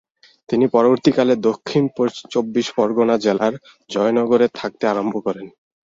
[0.49, 1.83] তিনি পরবর্তী কালে দক্ষিণ
[2.31, 3.53] চব্বিশ পরগনা জেলার
[3.89, 5.47] জয়নগরে থাকতে আরম্ভ করেন।